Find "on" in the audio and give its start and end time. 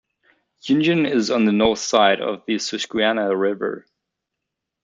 1.29-1.45